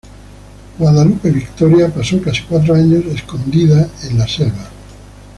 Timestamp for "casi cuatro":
2.19-2.73